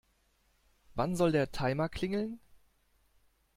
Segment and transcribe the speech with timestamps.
[0.95, 2.39] Wann soll der Timer klingeln?